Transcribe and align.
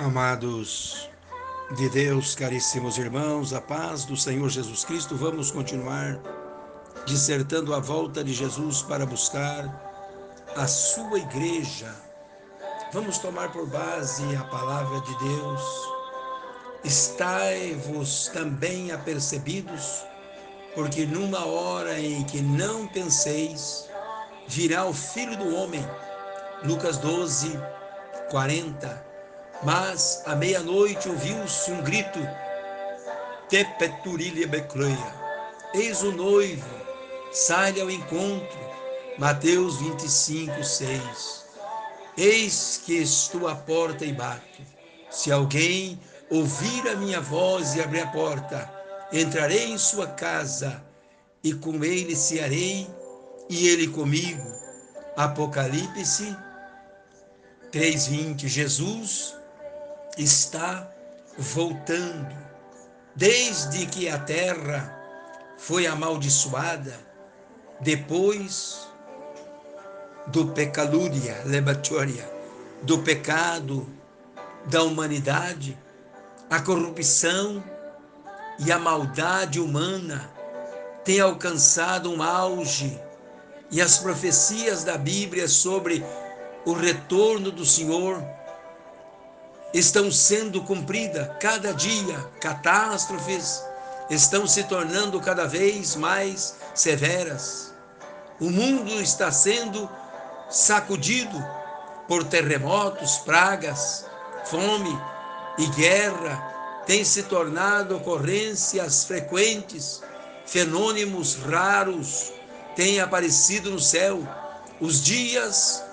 Amados 0.00 1.10
de 1.76 1.90
Deus, 1.90 2.34
caríssimos 2.34 2.96
irmãos, 2.96 3.52
a 3.52 3.60
paz 3.60 4.06
do 4.06 4.16
Senhor 4.16 4.48
Jesus 4.48 4.82
Cristo, 4.82 5.14
vamos 5.14 5.50
continuar 5.50 6.18
dissertando 7.04 7.74
a 7.74 7.80
volta 7.80 8.24
de 8.24 8.32
Jesus 8.32 8.80
para 8.80 9.04
buscar 9.04 9.68
a 10.56 10.66
sua 10.66 11.18
igreja. 11.18 11.94
Vamos 12.94 13.18
tomar 13.18 13.52
por 13.52 13.66
base 13.66 14.24
a 14.36 14.44
palavra 14.44 15.02
de 15.02 15.18
Deus. 15.18 15.62
Estai-vos 16.82 18.28
também 18.28 18.92
apercebidos, 18.92 20.02
porque 20.74 21.04
numa 21.04 21.44
hora 21.44 22.00
em 22.00 22.24
que 22.24 22.40
não 22.40 22.88
penseis, 22.88 23.86
virá 24.48 24.86
o 24.86 24.94
Filho 24.94 25.36
do 25.36 25.54
Homem. 25.54 25.86
Lucas 26.64 26.96
12, 26.96 27.52
40 28.30 29.09
mas 29.62 30.22
à 30.26 30.34
meia-noite 30.34 31.08
ouviu-se 31.08 31.70
um 31.70 31.82
grito: 31.82 32.18
Tepeturilia 33.48 34.46
becleia. 34.46 35.20
Eis 35.74 36.02
o 36.02 36.12
noivo, 36.12 36.68
sai 37.32 37.80
ao 37.80 37.90
encontro. 37.90 38.70
Mateus 39.18 39.76
25, 39.78 40.64
6. 40.64 41.44
Eis 42.16 42.80
que 42.84 42.94
estou 42.94 43.46
à 43.46 43.54
porta 43.54 44.04
e 44.04 44.12
bato. 44.12 44.62
Se 45.10 45.30
alguém 45.30 46.00
ouvir 46.30 46.88
a 46.88 46.96
minha 46.96 47.20
voz 47.20 47.74
e 47.74 47.82
abrir 47.82 48.00
a 48.00 48.06
porta, 48.06 48.70
entrarei 49.12 49.72
em 49.72 49.78
sua 49.78 50.06
casa 50.06 50.82
e 51.42 51.52
com 51.52 51.84
ele 51.84 52.16
cearei 52.16 52.88
e 53.48 53.68
ele 53.68 53.88
comigo. 53.88 54.42
Apocalipse 55.16 56.34
3:20. 57.72 58.48
Jesus 58.48 59.39
está 60.16 60.90
voltando. 61.36 62.36
Desde 63.14 63.86
que 63.86 64.08
a 64.08 64.18
terra 64.18 64.96
foi 65.58 65.86
amaldiçoada, 65.86 66.98
depois 67.80 68.88
do 70.26 70.48
pecalúria, 70.48 71.42
lebatoria, 71.44 72.30
do 72.82 72.98
pecado 73.00 73.88
da 74.66 74.82
humanidade, 74.82 75.76
a 76.48 76.60
corrupção 76.60 77.62
e 78.58 78.70
a 78.70 78.78
maldade 78.78 79.60
humana 79.60 80.30
têm 81.04 81.20
alcançado 81.20 82.10
um 82.10 82.22
auge 82.22 83.00
e 83.70 83.80
as 83.80 83.98
profecias 83.98 84.84
da 84.84 84.98
Bíblia 84.98 85.48
sobre 85.48 86.04
o 86.64 86.72
retorno 86.72 87.50
do 87.50 87.64
Senhor 87.64 88.22
estão 89.72 90.10
sendo 90.10 90.62
cumpridas 90.62 91.28
cada 91.38 91.72
dia, 91.72 92.18
catástrofes 92.40 93.62
estão 94.10 94.46
se 94.46 94.64
tornando 94.64 95.20
cada 95.20 95.46
vez 95.46 95.94
mais 95.94 96.56
severas. 96.74 97.72
O 98.40 98.50
mundo 98.50 99.00
está 99.00 99.30
sendo 99.30 99.88
sacudido 100.48 101.38
por 102.08 102.24
terremotos, 102.24 103.18
pragas, 103.18 104.04
fome 104.46 104.98
e 105.58 105.66
guerra. 105.68 106.82
Tem 106.86 107.04
se 107.04 107.24
tornado 107.24 107.96
ocorrências 107.96 109.04
frequentes, 109.04 110.02
fenômenos 110.44 111.36
raros 111.36 112.32
têm 112.74 112.98
aparecido 112.98 113.70
no 113.70 113.78
céu. 113.78 114.26
Os 114.80 115.00
dias 115.02 115.84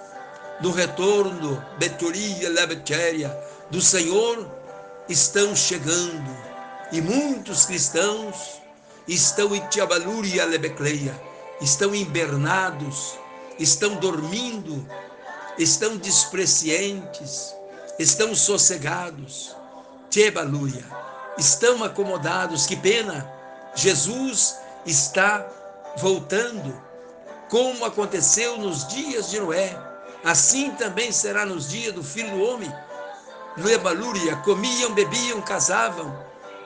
do 0.59 0.71
retorno, 0.71 1.63
Betoria, 1.77 2.49
Lebetéria, 2.49 3.37
do 3.69 3.81
Senhor 3.81 4.49
estão 5.09 5.55
chegando 5.55 6.37
e 6.91 7.01
muitos 7.01 7.65
cristãos 7.65 8.61
estão 9.07 9.53
em 9.55 9.65
Tiabalúria 9.67 10.45
Lebecleia, 10.45 11.19
estão 11.61 11.93
invernados, 11.93 13.17
estão 13.59 13.95
dormindo, 13.95 14.87
estão 15.57 15.97
despreciantes, 15.97 17.53
estão 17.99 18.33
sossegados. 18.33 19.55
Tiabalúria, 20.09 20.85
estão 21.37 21.83
acomodados, 21.83 22.65
que 22.65 22.75
pena! 22.75 23.29
Jesus 23.75 24.55
está 24.85 25.45
voltando, 25.97 26.81
como 27.49 27.83
aconteceu 27.85 28.57
nos 28.57 28.87
dias 28.87 29.29
de 29.29 29.39
Noé, 29.39 29.77
assim 30.23 30.71
também 30.71 31.11
será 31.11 31.45
nos 31.45 31.69
dias 31.69 31.93
do 31.93 32.03
Filho 32.03 32.31
do 32.31 32.41
Homem 32.43 32.73
Luebalúria, 33.57 34.35
comiam, 34.37 34.93
bebiam, 34.93 35.41
casavam, 35.41 36.15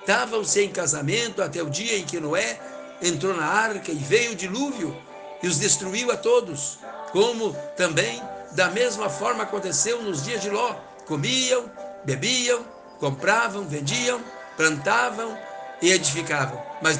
davam-se 0.05 0.61
em 0.61 0.69
casamento 0.69 1.41
até 1.41 1.63
o 1.63 1.69
dia 1.69 1.97
em 1.97 2.05
que 2.05 2.19
Noé 2.19 2.59
entrou 3.01 3.33
na 3.33 3.45
arca 3.45 3.91
e 3.91 3.95
veio 3.95 4.33
o 4.33 4.35
dilúvio 4.35 4.95
e 5.41 5.47
os 5.47 5.57
destruiu 5.57 6.11
a 6.11 6.17
todos, 6.17 6.79
como 7.11 7.55
também 7.77 8.21
da 8.51 8.69
mesma 8.69 9.09
forma 9.09 9.43
aconteceu 9.43 10.01
nos 10.03 10.23
dias 10.23 10.41
de 10.41 10.49
Ló. 10.49 10.75
Comiam, 11.05 11.71
bebiam, 12.03 12.65
compravam, 12.99 13.65
vendiam, 13.65 14.21
plantavam 14.57 15.37
e 15.81 15.91
edificavam. 15.91 16.61
Mas 16.81 16.97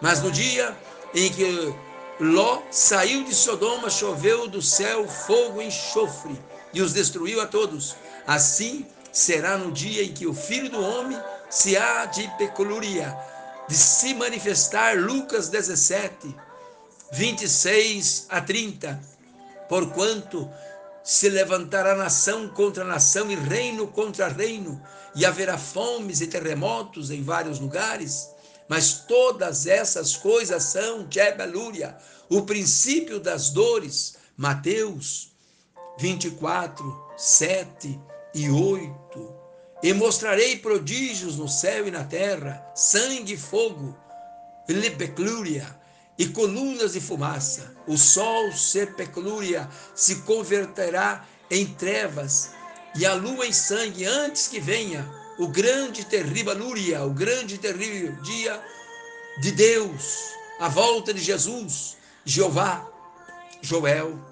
Mas 0.00 0.22
no 0.22 0.30
dia 0.30 0.76
em 1.12 1.28
que 1.28 1.74
Ló 2.20 2.62
saiu 2.70 3.24
de 3.24 3.34
Sodoma, 3.34 3.90
choveu 3.90 4.46
do 4.46 4.62
céu 4.62 5.08
fogo 5.08 5.60
e 5.60 5.66
enxofre 5.66 6.38
e 6.72 6.80
os 6.80 6.92
destruiu 6.92 7.40
a 7.40 7.46
todos. 7.46 7.96
Assim 8.26 8.86
será 9.12 9.58
no 9.58 9.72
dia 9.72 10.04
em 10.04 10.12
que 10.12 10.26
o 10.26 10.34
Filho 10.34 10.70
do 10.70 10.80
Homem 10.80 11.18
se 11.50 11.76
há 11.76 12.06
de 12.06 12.26
peculiaria, 12.38 13.16
de 13.68 13.74
se 13.74 14.14
manifestar. 14.14 14.98
Lucas 14.98 15.48
17, 15.48 16.34
26 17.12 18.26
a 18.28 18.40
30. 18.40 19.00
Porquanto 19.68 20.50
se 21.04 21.28
levantará 21.28 21.94
nação 21.94 22.48
contra 22.48 22.84
nação 22.84 23.30
e 23.30 23.34
reino 23.34 23.88
contra 23.88 24.28
reino, 24.28 24.80
e 25.14 25.26
haverá 25.26 25.58
fomes 25.58 26.20
e 26.20 26.26
terremotos 26.26 27.10
em 27.10 27.22
vários 27.22 27.58
lugares. 27.58 28.28
Mas 28.68 29.00
todas 29.06 29.66
essas 29.66 30.16
coisas 30.16 30.62
são, 30.62 31.06
Jebelúria, 31.10 31.96
o 32.30 32.42
princípio 32.42 33.20
das 33.20 33.50
dores. 33.50 34.16
Mateus 34.34 35.31
24, 35.98 37.12
7 37.16 38.00
e 38.34 38.50
8. 38.50 39.42
E 39.82 39.92
mostrarei 39.92 40.58
prodígios 40.58 41.36
no 41.36 41.48
céu 41.48 41.88
e 41.88 41.90
na 41.90 42.04
terra, 42.04 42.64
sangue 42.74 43.34
e 43.34 43.36
fogo, 43.36 43.96
lepeclúria 44.68 45.66
e 46.16 46.26
colunas 46.26 46.92
de 46.92 47.00
fumaça. 47.00 47.74
O 47.86 47.96
sol 47.96 48.52
sepeclúria 48.52 49.68
se 49.94 50.16
converterá 50.22 51.26
em 51.50 51.66
trevas 51.66 52.50
e 52.94 53.04
a 53.04 53.14
lua 53.14 53.46
em 53.46 53.52
sangue 53.52 54.04
antes 54.04 54.46
que 54.46 54.60
venha 54.60 55.08
o 55.38 55.48
grande 55.48 56.04
terrível 56.04 56.56
lúria, 56.56 57.02
o 57.04 57.10
grande 57.10 57.58
terrível 57.58 58.12
dia 58.22 58.62
de 59.40 59.50
Deus, 59.50 60.32
a 60.60 60.68
volta 60.68 61.12
de 61.12 61.20
Jesus, 61.20 61.96
Jeová, 62.24 62.86
Joel 63.60 64.31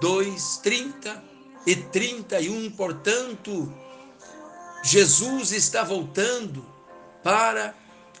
2, 0.00 0.60
30 0.62 1.24
e 1.66 1.76
31. 1.76 2.70
Portanto, 2.72 3.72
Jesus 4.82 5.52
está 5.52 5.82
voltando 5.82 6.64
para 7.22 7.74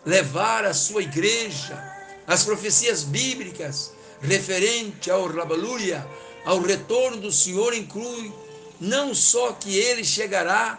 levar 0.04 0.64
a 0.64 0.74
sua 0.74 1.02
igreja. 1.02 1.92
As 2.26 2.44
profecias 2.44 3.04
bíblicas 3.04 3.92
referente 4.20 5.10
ao 5.10 5.26
Rabalúria, 5.26 6.06
ao 6.44 6.60
retorno 6.60 7.18
do 7.18 7.32
Senhor, 7.32 7.74
inclui 7.74 8.32
não 8.80 9.14
só 9.14 9.52
que 9.52 9.76
ele 9.76 10.04
chegará 10.04 10.78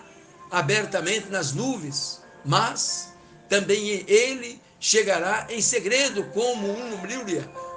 abertamente 0.52 1.30
nas 1.30 1.54
nuvens, 1.54 2.22
mas 2.44 3.14
também 3.50 4.04
ele 4.08 4.62
chegará 4.80 5.48
em 5.50 5.62
segredo 5.62 6.24
como 6.32 6.68
um 6.68 6.96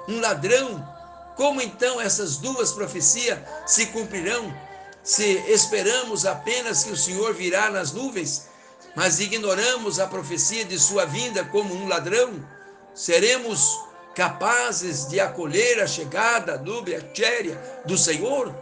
um 0.07 0.19
ladrão. 0.19 0.98
Como 1.39 1.61
então 1.61 2.01
essas 2.01 2.35
duas 2.35 2.73
profecias 2.73 3.39
se 3.65 3.85
cumprirão 3.85 4.53
se 5.01 5.23
esperamos 5.47 6.25
apenas 6.25 6.83
que 6.83 6.91
o 6.91 6.97
Senhor 6.97 7.33
virá 7.33 7.69
nas 7.69 7.93
nuvens, 7.93 8.49
mas 8.93 9.21
ignoramos 9.21 10.01
a 10.01 10.05
profecia 10.05 10.65
de 10.65 10.77
sua 10.77 11.05
vinda 11.05 11.45
como 11.45 11.73
um 11.73 11.87
ladrão, 11.87 12.45
seremos 12.93 13.79
capazes 14.13 15.07
de 15.07 15.21
acolher 15.21 15.81
a 15.81 15.87
chegada 15.87 16.57
do 16.57 16.81
Beatéria 16.81 17.57
do 17.85 17.97
Senhor? 17.97 18.53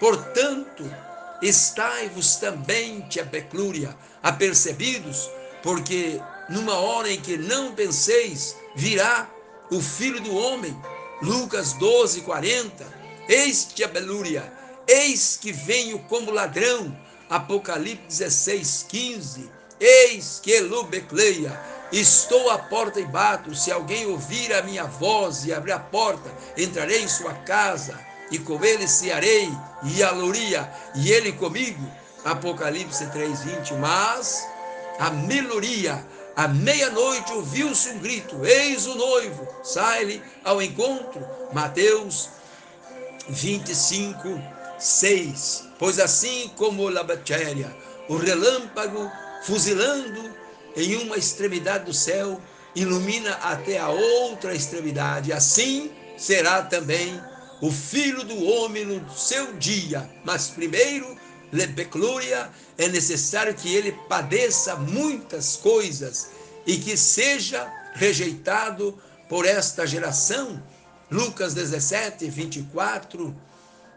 Portanto, 0.00 0.82
estai-vos 1.40 2.34
também, 2.34 3.02
tia 3.02 3.24
Peclúria, 3.24 3.96
apercebidos, 4.20 5.30
porque 5.62 6.20
numa 6.48 6.74
hora 6.74 7.08
em 7.08 7.20
que 7.20 7.36
não 7.36 7.72
penseis, 7.72 8.56
virá 8.74 9.30
o 9.70 9.80
Filho 9.80 10.20
do 10.20 10.34
Homem. 10.34 10.76
Lucas 11.22 11.74
12, 11.74 12.22
40. 12.22 12.86
Eis, 13.28 13.64
tia 13.64 13.86
Belúria, 13.86 14.52
Eis 14.88 15.38
que 15.40 15.52
venho 15.52 15.98
como 16.00 16.30
ladrão, 16.32 16.96
Apocalipse 17.28 18.24
16, 18.24 18.86
15. 18.88 19.50
Eis 19.78 20.40
que 20.42 20.58
Lubecleia, 20.60 21.58
estou 21.92 22.50
à 22.50 22.58
porta 22.58 22.98
e 22.98 23.04
bato. 23.04 23.54
Se 23.54 23.70
alguém 23.70 24.06
ouvir 24.06 24.52
a 24.52 24.62
minha 24.62 24.84
voz 24.84 25.44
e 25.44 25.52
abrir 25.52 25.72
a 25.72 25.78
porta, 25.78 26.28
entrarei 26.56 27.02
em 27.02 27.08
sua 27.08 27.34
casa 27.34 27.98
e 28.30 28.38
com 28.38 28.64
ele 28.64 28.88
cearei 28.88 29.48
e 29.84 30.02
aloria, 30.02 30.72
e 30.94 31.12
ele 31.12 31.32
comigo. 31.32 31.86
Apocalipse 32.24 33.06
3, 33.06 33.42
20. 33.42 33.74
Mas 33.74 34.46
a 34.98 35.10
meloria, 35.10 36.04
à 36.36 36.48
meia-noite 36.48 37.32
ouviu-se 37.32 37.90
um 37.90 37.98
grito: 37.98 38.44
Eis 38.44 38.86
o 38.86 38.94
noivo, 38.94 39.46
sai-lhe 39.62 40.22
ao 40.44 40.62
encontro. 40.62 41.26
Mateus 41.52 42.28
25, 43.28 44.40
6. 44.78 45.68
Pois 45.78 45.98
assim 45.98 46.50
como 46.56 46.88
a 46.88 47.02
bactéria, 47.02 47.74
o 48.08 48.16
relâmpago 48.16 49.10
fuzilando 49.42 50.34
em 50.76 50.96
uma 50.96 51.16
extremidade 51.16 51.84
do 51.84 51.94
céu, 51.94 52.40
ilumina 52.74 53.32
até 53.42 53.78
a 53.78 53.88
outra 53.88 54.54
extremidade, 54.54 55.32
assim 55.32 55.90
será 56.16 56.62
também 56.62 57.20
o 57.60 57.70
filho 57.70 58.24
do 58.24 58.44
homem 58.44 58.84
no 58.84 59.10
seu 59.10 59.54
dia. 59.54 60.08
Mas 60.24 60.48
primeiro, 60.48 61.16
lebeclúria, 61.52 62.50
é 62.78 62.88
necessário 62.88 63.54
que 63.54 63.74
ele 63.74 63.92
padeça 64.08 64.76
muitas 64.76 65.56
coisas 65.56 66.30
e 66.66 66.76
que 66.76 66.96
seja 66.96 67.70
rejeitado 67.94 68.98
por 69.28 69.46
esta 69.46 69.86
geração. 69.86 70.62
Lucas 71.10 71.54
17, 71.54 72.28
24 72.28 73.36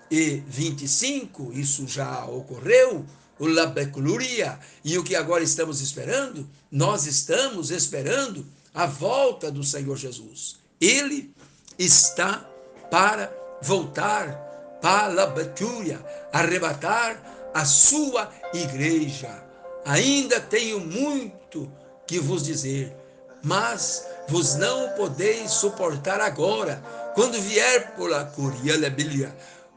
e 0.09 0.43
25, 0.47 1.53
isso 1.53 1.87
já 1.87 2.25
ocorreu, 2.25 3.05
o 3.39 3.47
labecluria, 3.47 4.59
e 4.83 4.97
o 4.97 5.03
que 5.03 5.15
agora 5.15 5.43
estamos 5.43 5.81
esperando? 5.81 6.47
Nós 6.71 7.05
estamos 7.05 7.71
esperando 7.71 8.45
a 8.73 8.85
volta 8.85 9.51
do 9.51 9.63
Senhor 9.63 9.97
Jesus. 9.97 10.57
Ele 10.79 11.33
está 11.77 12.47
para 12.89 13.31
voltar 13.61 14.53
para 14.81 15.23
a 15.23 16.39
arrebatar 16.39 17.42
a 17.53 17.65
sua 17.65 18.29
igreja. 18.53 19.43
Ainda 19.85 20.39
tenho 20.39 20.79
muito 20.79 21.71
que 22.07 22.19
vos 22.19 22.43
dizer, 22.43 22.95
mas 23.43 24.07
vos 24.27 24.55
não 24.55 24.89
podeis 24.89 25.51
suportar 25.51 26.21
agora, 26.21 26.81
quando 27.13 27.39
vier 27.41 27.93
por 27.95 28.13
a 28.13 28.23
curia 28.23 28.75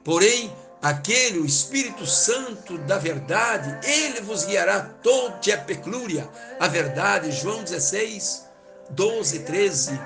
Porém, 0.05 0.55
aquele, 0.81 1.41
o 1.41 1.47
Espírito 1.47 2.07
Santo 2.07 2.79
da 2.79 2.97
verdade, 2.97 3.79
ele 3.89 4.21
vos 4.21 4.45
guiará 4.45 4.81
toda 5.03 5.37
a 5.53 5.59
peclúria, 5.59 6.29
a 6.61 6.69
verdade. 6.69 7.33
João 7.33 7.63
16, 7.65 8.47
12, 8.91 9.41
13. 9.41 10.01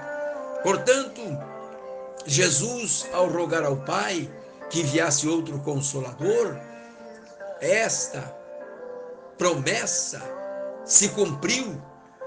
Portanto, 0.62 1.20
Jesus, 2.26 3.06
ao 3.12 3.28
rogar 3.28 3.64
ao 3.64 3.76
Pai 3.76 4.30
que 4.70 4.80
enviasse 4.80 5.28
outro 5.28 5.58
consolador, 5.60 6.58
esta 7.60 8.34
promessa 9.36 10.22
se 10.84 11.08
cumpriu 11.10 11.80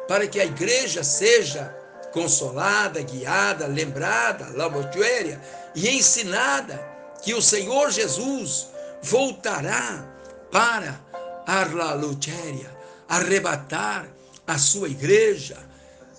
para 0.08 0.28
que 0.28 0.40
a 0.40 0.46
igreja 0.46 1.04
seja 1.04 1.76
consolada, 2.12 3.02
guiada, 3.02 3.66
lembrada, 3.66 4.50
labotuéria 4.56 5.42
e 5.76 5.90
ensinada 5.90 6.80
que 7.22 7.34
o 7.34 7.42
Senhor 7.42 7.90
Jesus 7.90 8.70
voltará 9.02 10.06
para 10.52 11.00
a 11.48 11.94
lutéria, 11.94 12.70
arrebatar 13.10 14.08
a 14.46 14.58
sua 14.58 14.88
igreja. 14.88 15.58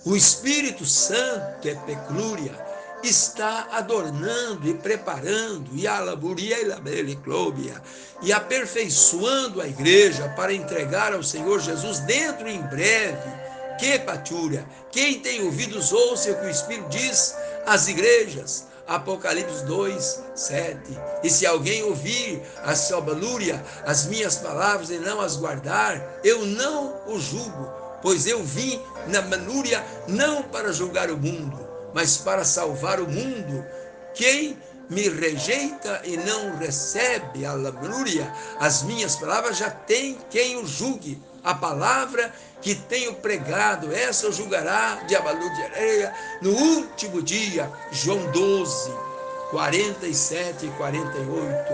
O 0.03 0.15
Espírito 0.15 0.85
Santo 0.85 1.67
é 1.67 1.75
peclúria, 1.75 2.53
está 3.03 3.67
adornando 3.71 4.67
e 4.67 4.73
preparando 4.73 5.69
e 5.73 5.87
alaburia 5.87 6.57
e 8.21 8.33
aperfeiçoando 8.33 9.61
a 9.61 9.67
igreja 9.67 10.29
para 10.35 10.53
entregar 10.53 11.13
ao 11.13 11.23
Senhor 11.23 11.59
Jesus 11.59 11.99
dentro 11.99 12.47
em 12.47 12.61
breve 12.61 13.45
que 13.77 13.99
patúria! 13.99 14.65
Quem 14.91 15.19
tem 15.19 15.43
ouvidos, 15.43 15.91
ouça 15.91 16.31
o 16.31 16.39
que 16.39 16.45
o 16.45 16.49
Espírito 16.49 16.89
diz 16.89 17.35
às 17.65 17.87
igrejas. 17.87 18.67
Apocalipse 18.87 19.65
2, 19.65 20.23
7. 20.35 20.79
E 21.23 21.29
se 21.29 21.45
alguém 21.45 21.83
ouvir 21.83 22.41
a 22.63 22.75
sua 22.75 23.01
balúria, 23.01 23.63
as 23.85 24.05
minhas 24.05 24.37
palavras 24.37 24.91
e 24.91 24.99
não 24.99 25.19
as 25.19 25.35
guardar, 25.35 26.19
eu 26.23 26.45
não 26.45 27.01
o 27.07 27.19
julgo, 27.19 27.67
pois 28.01 28.27
eu 28.27 28.43
vim 28.43 28.79
na 29.07 29.21
balúria 29.23 29.83
não 30.07 30.43
para 30.43 30.71
julgar 30.71 31.09
o 31.09 31.17
mundo, 31.17 31.64
mas 31.95 32.17
para 32.17 32.43
salvar 32.43 32.99
o 32.99 33.07
mundo. 33.07 33.65
Quem 34.13 34.57
me 34.89 35.07
rejeita 35.07 36.01
e 36.03 36.17
não 36.17 36.57
recebe 36.57 37.45
a 37.45 37.53
lamúria, 37.53 38.31
as 38.59 38.83
minhas 38.83 39.15
palavras 39.15 39.57
já 39.57 39.71
tem 39.71 40.17
quem 40.29 40.57
o 40.57 40.67
julgue. 40.67 41.19
A 41.41 41.55
palavra 41.55 42.33
que 42.61 42.75
tenho 42.75 43.13
pregado, 43.15 43.93
essa 43.93 44.25
eu 44.25 44.33
julgará 44.33 44.95
de 45.07 45.15
de 45.15 45.63
areia 45.63 46.13
no 46.41 46.51
último 46.51 47.21
dia. 47.21 47.71
João 47.91 48.29
12, 48.31 48.91
47 49.51 50.65
e 50.65 50.69
48. 50.71 51.73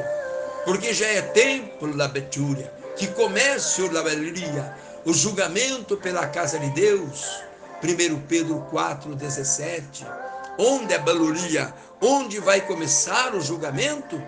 Porque 0.65 0.93
já 0.93 1.07
é 1.07 1.21
tempo 1.21 1.87
da 1.87 2.07
betúria, 2.07 2.71
que 2.95 3.07
comece 3.07 3.81
o 3.81 3.91
labelia, 3.91 4.77
o 5.03 5.13
julgamento 5.13 5.97
pela 5.97 6.27
casa 6.27 6.59
de 6.59 6.69
Deus. 6.71 7.50
1 7.83 8.21
Pedro 8.27 8.61
4, 8.69 9.15
17. 9.15 10.05
Onde 10.57 10.93
é 10.93 10.99
baluria? 10.99 11.73
Onde 11.99 12.39
vai 12.39 12.61
começar 12.61 13.33
o 13.33 13.41
julgamento? 13.41 14.21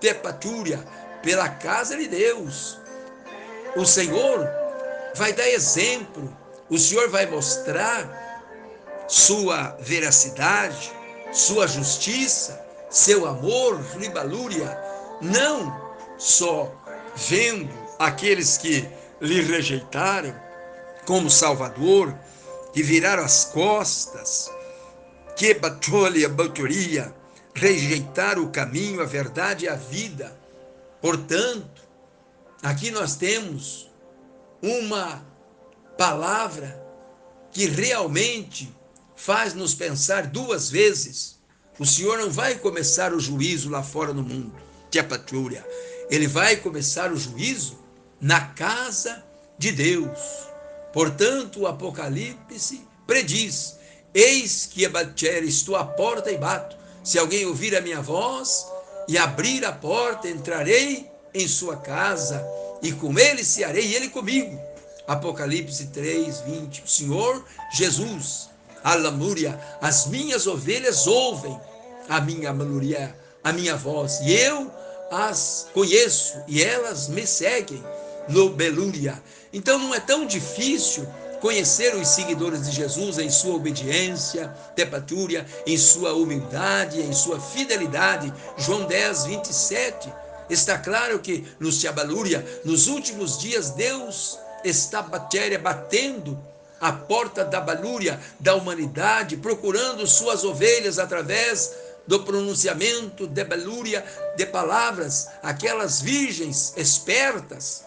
Tepatúria, 0.00 0.82
pela 1.22 1.48
casa 1.48 1.96
de 1.96 2.08
Deus. 2.08 2.78
O 3.76 3.84
Senhor 3.84 4.48
vai 5.14 5.32
dar 5.32 5.48
exemplo, 5.48 6.36
o 6.68 6.78
Senhor 6.78 7.08
vai 7.08 7.26
mostrar 7.26 8.26
sua 9.08 9.76
veracidade, 9.80 10.92
sua 11.32 11.66
justiça, 11.66 12.60
seu 12.90 13.26
amor, 13.26 13.80
ribalúria, 13.98 14.78
não 15.20 15.94
só 16.18 16.72
vendo 17.14 17.72
aqueles 17.98 18.56
que 18.56 18.88
lhe 19.20 19.40
rejeitaram 19.42 20.34
como 21.04 21.30
Salvador, 21.30 22.14
que 22.76 22.82
viraram 22.82 23.24
as 23.24 23.46
costas, 23.46 24.50
que 25.34 25.54
batolha, 25.54 26.28
batoria, 26.28 27.10
rejeitaram 27.54 28.44
o 28.44 28.50
caminho, 28.50 29.00
a 29.00 29.06
verdade 29.06 29.64
e 29.64 29.68
a 29.70 29.76
vida. 29.76 30.38
Portanto, 31.00 31.80
aqui 32.62 32.90
nós 32.90 33.16
temos 33.16 33.90
uma 34.60 35.24
palavra 35.96 36.78
que 37.50 37.64
realmente 37.64 38.70
faz 39.16 39.54
nos 39.54 39.74
pensar 39.74 40.26
duas 40.26 40.68
vezes. 40.68 41.38
O 41.78 41.86
Senhor 41.86 42.18
não 42.18 42.30
vai 42.30 42.56
começar 42.56 43.14
o 43.14 43.18
juízo 43.18 43.70
lá 43.70 43.82
fora 43.82 44.12
no 44.12 44.22
mundo, 44.22 44.52
é 44.94 45.02
patrulha. 45.02 45.66
Ele 46.10 46.26
vai 46.26 46.56
começar 46.56 47.10
o 47.10 47.16
juízo 47.16 47.78
na 48.20 48.48
casa 48.48 49.24
de 49.58 49.72
Deus. 49.72 50.46
Portanto, 50.96 51.60
o 51.60 51.66
Apocalipse 51.66 52.80
prediz: 53.06 53.76
Eis 54.14 54.64
que 54.64 54.86
a 54.86 54.90
estou 55.44 55.76
à 55.76 55.84
porta 55.84 56.32
e 56.32 56.38
bato. 56.38 56.74
Se 57.04 57.18
alguém 57.18 57.44
ouvir 57.44 57.76
a 57.76 57.82
minha 57.82 58.00
voz 58.00 58.66
e 59.06 59.18
abrir 59.18 59.62
a 59.66 59.72
porta, 59.72 60.26
entrarei 60.26 61.06
em 61.34 61.46
sua 61.46 61.76
casa 61.76 62.42
e 62.80 62.92
com 62.92 63.18
ele 63.18 63.44
cearei, 63.44 63.88
e 63.88 63.94
ele 63.94 64.08
comigo. 64.08 64.58
Apocalipse 65.06 65.88
3, 65.88 66.40
20. 66.40 66.84
O 66.84 66.88
Senhor 66.88 67.44
Jesus, 67.74 68.48
a 68.82 68.94
lamúria, 68.94 69.60
as 69.82 70.06
minhas 70.06 70.46
ovelhas 70.46 71.06
ouvem 71.06 71.60
a 72.08 72.22
minha 72.22 72.54
manuria, 72.54 73.14
a 73.44 73.52
minha 73.52 73.76
voz, 73.76 74.20
e 74.22 74.32
eu 74.32 74.72
as 75.10 75.68
conheço, 75.74 76.38
e 76.48 76.62
elas 76.62 77.06
me 77.08 77.26
seguem 77.26 77.84
no 78.30 78.48
belúria. 78.48 79.22
Então 79.56 79.78
não 79.78 79.94
é 79.94 80.00
tão 80.00 80.26
difícil 80.26 81.08
conhecer 81.40 81.94
os 81.94 82.08
seguidores 82.08 82.68
de 82.68 82.76
Jesus 82.76 83.16
em 83.16 83.30
sua 83.30 83.54
obediência, 83.54 84.48
tepatúria, 84.74 85.46
em 85.66 85.78
sua 85.78 86.12
humildade, 86.12 87.00
em 87.00 87.14
sua 87.14 87.40
fidelidade. 87.40 88.30
João 88.58 88.84
10, 88.84 89.24
27 89.24 90.12
Está 90.50 90.76
claro 90.76 91.20
que 91.20 91.42
no 91.58 91.72
Shabalúria, 91.72 92.44
nos 92.66 92.86
últimos 92.86 93.38
dias, 93.38 93.70
Deus 93.70 94.38
está 94.62 95.00
batéria, 95.00 95.58
batendo 95.58 96.38
a 96.78 96.92
porta 96.92 97.42
da 97.42 97.58
balúria 97.58 98.20
da 98.38 98.54
humanidade, 98.54 99.38
procurando 99.38 100.06
suas 100.06 100.44
ovelhas 100.44 100.98
através 100.98 101.74
do 102.06 102.22
pronunciamento 102.24 103.26
de 103.26 103.42
balúria 103.42 104.04
de 104.36 104.44
palavras, 104.44 105.28
aquelas 105.42 106.02
virgens 106.02 106.74
espertas 106.76 107.86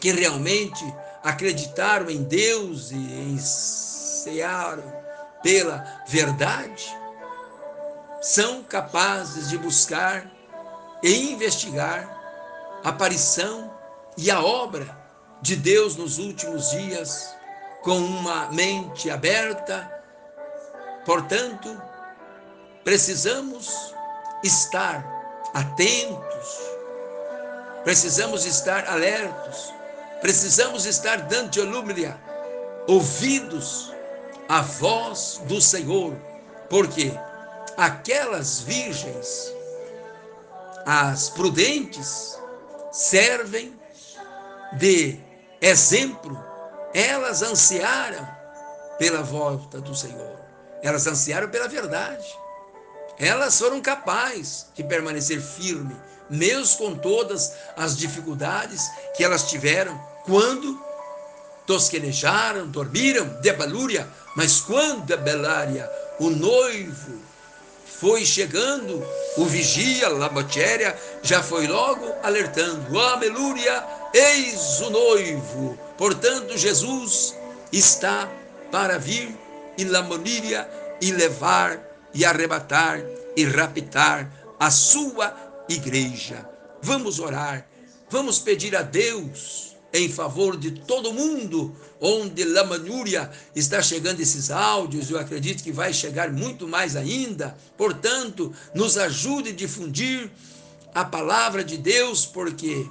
que 0.00 0.12
realmente 0.12 0.84
acreditaram 1.22 2.08
em 2.08 2.22
Deus 2.22 2.90
e 2.90 2.96
em 2.96 3.38
cearam 3.38 4.92
pela 5.42 6.02
verdade, 6.06 6.96
são 8.20 8.62
capazes 8.64 9.48
de 9.48 9.58
buscar 9.58 10.30
e 11.02 11.32
investigar 11.32 12.16
a 12.84 12.88
aparição 12.88 13.72
e 14.16 14.30
a 14.30 14.42
obra 14.42 14.96
de 15.40 15.54
Deus 15.54 15.96
nos 15.96 16.18
últimos 16.18 16.70
dias 16.70 17.34
com 17.82 17.98
uma 17.98 18.50
mente 18.50 19.08
aberta. 19.08 19.88
Portanto, 21.04 21.80
precisamos 22.82 23.94
estar 24.42 25.04
atentos, 25.54 26.58
precisamos 27.84 28.44
estar 28.44 28.86
alertos, 28.88 29.72
precisamos 30.20 30.86
estar 30.86 31.22
dando 31.22 31.50
de 31.50 31.60
alúmnia, 31.60 32.18
ouvidos 32.86 33.92
à 34.48 34.62
voz 34.62 35.40
do 35.44 35.60
Senhor, 35.60 36.16
porque 36.68 37.12
aquelas 37.76 38.60
virgens, 38.60 39.52
as 40.86 41.28
prudentes, 41.30 42.38
servem 42.90 43.78
de 44.78 45.20
exemplo, 45.60 46.38
elas 46.94 47.42
ansiaram 47.42 48.26
pela 48.98 49.22
volta 49.22 49.80
do 49.80 49.94
Senhor, 49.94 50.38
elas 50.82 51.06
ansiaram 51.06 51.48
pela 51.48 51.68
verdade. 51.68 52.26
Elas 53.20 53.58
foram 53.58 53.80
capazes 53.80 54.66
de 54.74 54.84
permanecer 54.84 55.40
firme, 55.40 55.96
mesmo 56.30 56.78
com 56.78 56.94
todas 56.94 57.52
as 57.76 57.96
dificuldades 57.96 58.90
que 59.16 59.24
elas 59.24 59.48
tiveram, 59.48 59.98
quando 60.24 60.80
tosquenejaram, 61.66 62.66
dormiram, 62.66 63.26
debalúria, 63.40 64.08
mas 64.36 64.60
quando 64.60 65.12
a 65.12 65.16
Belária, 65.16 65.90
o 66.18 66.30
noivo, 66.30 67.28
foi 68.00 68.24
chegando, 68.24 69.04
o 69.36 69.44
vigia, 69.44 70.08
Labotéria, 70.08 70.96
já 71.22 71.42
foi 71.42 71.66
logo 71.66 72.14
alertando: 72.22 72.98
Aleluia, 72.98 73.84
eis 74.14 74.80
o 74.80 74.90
noivo. 74.90 75.78
Portanto, 75.96 76.56
Jesus 76.56 77.34
está 77.72 78.28
para 78.70 78.98
vir 78.98 79.36
e 79.76 79.84
Lamoníria 79.84 80.68
e 81.00 81.10
levar 81.10 81.80
e 82.14 82.24
arrebatar 82.24 83.00
e 83.36 83.44
raptar 83.44 84.30
a 84.60 84.70
sua 84.70 85.47
igreja. 85.68 86.48
Vamos 86.82 87.18
orar, 87.18 87.68
vamos 88.10 88.38
pedir 88.38 88.76
a 88.76 88.82
Deus 88.82 89.76
em 89.92 90.08
favor 90.08 90.56
de 90.56 90.70
todo 90.70 91.12
mundo, 91.12 91.74
onde 92.00 92.44
Lamanúria 92.44 93.30
está 93.56 93.80
chegando 93.80 94.20
esses 94.20 94.50
áudios, 94.50 95.10
eu 95.10 95.18
acredito 95.18 95.62
que 95.62 95.72
vai 95.72 95.94
chegar 95.94 96.30
muito 96.30 96.68
mais 96.68 96.94
ainda. 96.94 97.56
Portanto, 97.76 98.52
nos 98.74 98.98
ajude 98.98 99.50
a 99.50 99.54
difundir 99.54 100.30
a 100.94 101.04
palavra 101.04 101.64
de 101.64 101.78
Deus, 101.78 102.26
porque 102.26 102.86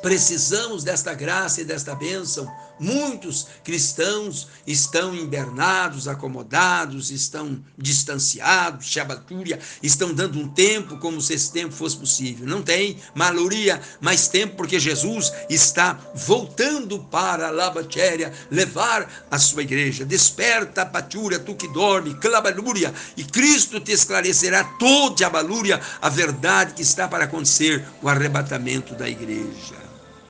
Precisamos 0.00 0.84
desta 0.84 1.12
graça 1.12 1.60
e 1.60 1.64
desta 1.64 1.94
bênção. 1.94 2.48
Muitos 2.80 3.46
cristãos 3.64 4.48
estão 4.66 5.14
invernados, 5.14 6.06
acomodados, 6.06 7.10
estão 7.10 7.62
distanciados, 7.76 8.86
shabatúria, 8.86 9.58
estão 9.82 10.14
dando 10.14 10.38
um 10.38 10.48
tempo 10.48 10.98
como 10.98 11.20
se 11.20 11.34
esse 11.34 11.52
tempo 11.52 11.74
fosse 11.74 11.96
possível. 11.96 12.46
Não 12.46 12.62
tem 12.62 12.98
maluria 13.14 13.80
mais 14.00 14.28
tempo, 14.28 14.56
porque 14.56 14.78
Jesus 14.78 15.32
está 15.48 15.98
voltando 16.14 16.98
para 17.04 17.48
a 17.48 17.50
Labatéria, 17.50 18.32
levar 18.50 19.26
a 19.30 19.38
sua 19.38 19.62
igreja. 19.62 20.04
Desperta, 20.04 20.86
patúria, 20.86 21.38
tu 21.38 21.54
que 21.54 21.68
dorme, 21.68 22.14
clabalúria, 22.14 22.92
e 23.16 23.24
Cristo 23.24 23.80
te 23.80 23.92
esclarecerá 23.92 24.64
toda 24.78 25.26
a 25.26 25.30
balúria, 25.30 25.80
a 26.00 26.08
verdade 26.08 26.74
que 26.74 26.82
está 26.82 27.08
para 27.08 27.24
acontecer, 27.24 27.84
o 28.02 28.08
arrebatamento 28.08 28.94
da 28.94 29.08
igreja. 29.08 29.87